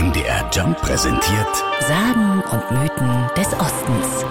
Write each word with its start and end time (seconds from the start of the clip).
MDR 0.00 0.48
Jump 0.50 0.80
präsentiert 0.80 1.62
Sagen 1.80 2.42
und 2.50 2.70
Mythen 2.70 3.28
des 3.36 3.48
Ostens. 3.52 4.24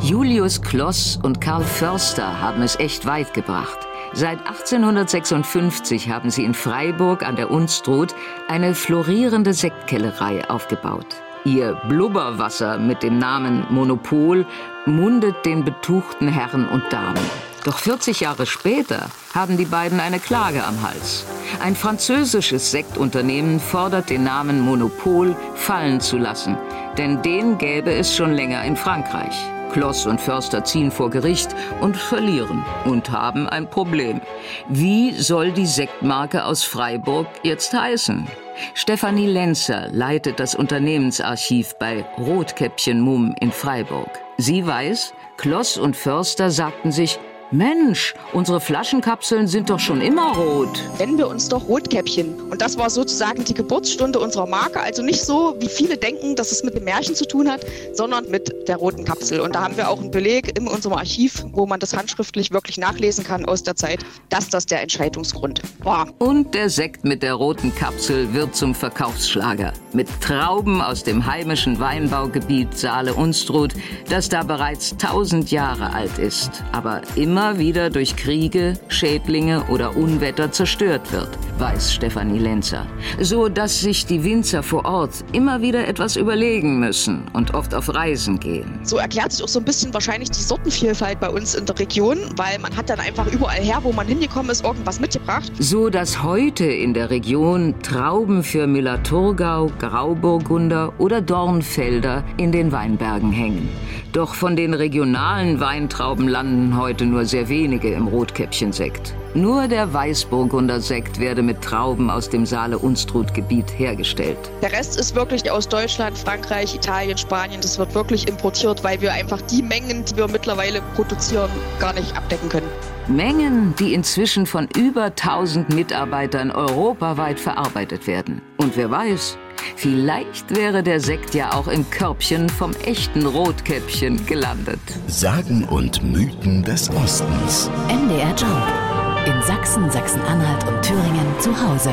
Julius 0.00 0.60
Kloss 0.60 1.20
und 1.22 1.40
Karl 1.40 1.62
Förster 1.62 2.40
haben 2.40 2.62
es 2.62 2.74
echt 2.80 3.06
weit 3.06 3.32
gebracht. 3.32 3.78
Seit 4.14 4.40
1856 4.40 6.10
haben 6.10 6.30
sie 6.30 6.44
in 6.44 6.54
Freiburg 6.54 7.22
an 7.22 7.36
der 7.36 7.48
Unstrut 7.48 8.12
eine 8.48 8.74
florierende 8.74 9.52
Sektkellerei 9.52 10.50
aufgebaut. 10.50 11.06
Ihr 11.44 11.80
Blubberwasser 11.88 12.76
mit 12.76 13.04
dem 13.04 13.18
Namen 13.18 13.66
Monopol 13.70 14.46
mundet 14.84 15.46
den 15.46 15.64
betuchten 15.64 16.26
Herren 16.26 16.68
und 16.68 16.82
Damen. 16.90 17.22
Doch 17.64 17.78
40 17.78 18.18
Jahre 18.18 18.46
später 18.46 19.10
haben 19.32 19.56
die 19.56 19.66
beiden 19.66 20.00
eine 20.00 20.18
Klage 20.18 20.64
am 20.64 20.82
Hals. 20.82 21.24
Ein 21.60 21.74
französisches 21.74 22.70
Sektunternehmen 22.70 23.60
fordert 23.60 24.10
den 24.10 24.24
Namen 24.24 24.60
Monopol 24.60 25.36
fallen 25.54 26.00
zu 26.00 26.16
lassen, 26.16 26.56
denn 26.96 27.22
den 27.22 27.58
gäbe 27.58 27.92
es 27.92 28.14
schon 28.14 28.32
länger 28.32 28.64
in 28.64 28.76
Frankreich. 28.76 29.34
Kloss 29.72 30.06
und 30.06 30.20
Förster 30.20 30.64
ziehen 30.64 30.90
vor 30.90 31.10
Gericht 31.10 31.54
und 31.80 31.96
verlieren 31.96 32.64
und 32.84 33.10
haben 33.10 33.48
ein 33.48 33.68
Problem. 33.68 34.20
Wie 34.68 35.12
soll 35.12 35.52
die 35.52 35.66
Sektmarke 35.66 36.44
aus 36.44 36.64
Freiburg 36.64 37.26
jetzt 37.42 37.74
heißen? 37.74 38.26
Stefanie 38.74 39.26
Lenzer 39.26 39.88
leitet 39.90 40.40
das 40.40 40.54
Unternehmensarchiv 40.54 41.74
bei 41.78 42.04
Rotkäppchen 42.18 43.00
Mumm 43.00 43.34
in 43.40 43.52
Freiburg. 43.52 44.10
Sie 44.36 44.66
weiß, 44.66 45.12
Kloss 45.36 45.76
und 45.76 45.96
Förster 45.96 46.50
sagten 46.50 46.90
sich, 46.90 47.18
Mensch, 47.50 48.14
unsere 48.34 48.60
Flaschenkapseln 48.60 49.46
sind 49.46 49.70
doch 49.70 49.78
schon 49.78 50.02
immer 50.02 50.36
rot. 50.36 50.82
Nennen 50.98 51.16
wir 51.16 51.28
uns 51.28 51.48
doch 51.48 51.66
Rotkäppchen. 51.66 52.34
Und 52.50 52.60
das 52.60 52.76
war 52.76 52.90
sozusagen 52.90 53.42
die 53.42 53.54
Geburtsstunde 53.54 54.18
unserer 54.20 54.46
Marke. 54.46 54.80
Also 54.80 55.02
nicht 55.02 55.22
so, 55.24 55.56
wie 55.58 55.68
viele 55.68 55.96
denken, 55.96 56.36
dass 56.36 56.52
es 56.52 56.62
mit 56.62 56.74
dem 56.74 56.84
Märchen 56.84 57.14
zu 57.14 57.26
tun 57.26 57.50
hat, 57.50 57.64
sondern 57.94 58.30
mit 58.30 58.68
der 58.68 58.76
roten 58.76 59.06
Kapsel. 59.06 59.40
Und 59.40 59.54
da 59.54 59.62
haben 59.62 59.78
wir 59.78 59.88
auch 59.88 59.98
einen 59.98 60.10
Beleg 60.10 60.58
in 60.58 60.68
unserem 60.68 60.98
Archiv, 60.98 61.42
wo 61.52 61.64
man 61.64 61.80
das 61.80 61.96
handschriftlich 61.96 62.50
wirklich 62.52 62.76
nachlesen 62.76 63.24
kann 63.24 63.46
aus 63.46 63.62
der 63.62 63.76
Zeit, 63.76 64.00
dass 64.28 64.50
das 64.50 64.66
der 64.66 64.82
Entscheidungsgrund 64.82 65.62
war. 65.82 66.08
Und 66.18 66.52
der 66.52 66.68
Sekt 66.68 67.04
mit 67.04 67.22
der 67.22 67.32
roten 67.32 67.74
Kapsel 67.74 68.34
wird 68.34 68.54
zum 68.56 68.74
Verkaufsschlager. 68.74 69.72
Mit 69.94 70.08
Trauben 70.20 70.82
aus 70.82 71.02
dem 71.02 71.24
heimischen 71.24 71.80
Weinbaugebiet 71.80 72.76
Saale-Unstrut, 72.76 73.72
das 74.10 74.28
da 74.28 74.42
bereits 74.42 74.94
tausend 74.98 75.50
Jahre 75.50 75.94
alt 75.94 76.18
ist, 76.18 76.62
aber 76.72 77.00
immer 77.16 77.37
immer 77.38 77.60
wieder 77.60 77.88
durch 77.88 78.16
Kriege, 78.16 78.72
Schädlinge 78.88 79.62
oder 79.68 79.96
Unwetter 79.96 80.50
zerstört 80.50 81.12
wird, 81.12 81.28
weiß 81.58 81.94
Stefanie 81.94 82.40
Lenzer. 82.40 82.84
So 83.20 83.48
dass 83.48 83.78
sich 83.78 84.06
die 84.06 84.24
Winzer 84.24 84.64
vor 84.64 84.84
Ort 84.84 85.24
immer 85.32 85.62
wieder 85.62 85.86
etwas 85.86 86.16
überlegen 86.16 86.80
müssen 86.80 87.22
und 87.34 87.54
oft 87.54 87.76
auf 87.76 87.94
Reisen 87.94 88.40
gehen. 88.40 88.80
So 88.82 88.96
erklärt 88.96 89.30
sich 89.30 89.44
auch 89.44 89.48
so 89.48 89.60
ein 89.60 89.64
bisschen 89.64 89.94
wahrscheinlich 89.94 90.32
die 90.32 90.42
Sortenvielfalt 90.42 91.20
bei 91.20 91.30
uns 91.30 91.54
in 91.54 91.64
der 91.64 91.78
Region, 91.78 92.18
weil 92.34 92.58
man 92.58 92.76
hat 92.76 92.90
dann 92.90 92.98
einfach 92.98 93.32
überall 93.32 93.62
her, 93.62 93.78
wo 93.84 93.92
man 93.92 94.08
hingekommen 94.08 94.50
ist, 94.50 94.64
irgendwas 94.64 94.98
mitgebracht. 94.98 95.52
So 95.60 95.90
dass 95.90 96.24
heute 96.24 96.64
in 96.64 96.92
der 96.92 97.08
Region 97.10 97.76
Trauben 97.84 98.42
für 98.42 98.66
Müller-Thurgau, 98.66 99.70
Grauburgunder 99.78 100.92
oder 100.98 101.20
Dornfelder 101.20 102.24
in 102.36 102.50
den 102.50 102.72
Weinbergen 102.72 103.30
hängen. 103.30 103.68
Doch 104.12 104.34
von 104.34 104.56
den 104.56 104.74
regionalen 104.74 105.60
Weintrauben 105.60 106.26
landen 106.26 106.76
heute 106.76 107.04
nur 107.04 107.27
sehr 107.28 107.48
wenige 107.48 107.92
im 107.92 108.08
Rotkäppchensekt. 108.08 109.14
Nur 109.34 109.68
der 109.68 109.92
Weißburgunder 109.92 110.80
Sekt 110.80 111.20
werde 111.20 111.42
mit 111.42 111.62
Trauben 111.62 112.10
aus 112.10 112.30
dem 112.30 112.46
Saale-Unstrut-Gebiet 112.46 113.78
hergestellt. 113.78 114.38
Der 114.62 114.72
Rest 114.72 114.98
ist 114.98 115.14
wirklich 115.14 115.50
aus 115.50 115.68
Deutschland, 115.68 116.16
Frankreich, 116.16 116.74
Italien, 116.74 117.18
Spanien. 117.18 117.60
Das 117.60 117.78
wird 117.78 117.94
wirklich 117.94 118.26
importiert, 118.26 118.82
weil 118.82 119.00
wir 119.00 119.12
einfach 119.12 119.40
die 119.42 119.62
Mengen, 119.62 120.04
die 120.04 120.16
wir 120.16 120.28
mittlerweile 120.28 120.80
produzieren, 120.96 121.50
gar 121.78 121.92
nicht 121.92 122.16
abdecken 122.16 122.48
können. 122.48 122.68
Mengen, 123.06 123.74
die 123.78 123.94
inzwischen 123.94 124.44
von 124.44 124.68
über 124.76 125.04
1000 125.04 125.74
Mitarbeitern 125.74 126.50
europaweit 126.50 127.38
verarbeitet 127.38 128.06
werden. 128.06 128.42
Und 128.56 128.76
wer 128.76 128.90
weiß, 128.90 129.38
vielleicht 129.78 130.56
wäre 130.56 130.82
der 130.82 131.00
Sekt 131.00 131.34
ja 131.34 131.52
auch 131.52 131.68
im 131.68 131.88
Körbchen 131.90 132.48
vom 132.48 132.72
echten 132.84 133.24
Rotkäppchen 133.26 134.26
gelandet. 134.26 134.80
Sagen 135.06 135.64
und 135.64 136.02
Mythen 136.02 136.64
des 136.64 136.90
Ostens. 136.90 137.70
MDR 137.88 138.34
Jump. 138.36 139.26
In 139.26 139.42
Sachsen, 139.42 139.90
Sachsen-Anhalt 139.90 140.66
und 140.66 140.82
Thüringen 140.82 141.26
zu 141.38 141.50
Hause. 141.50 141.92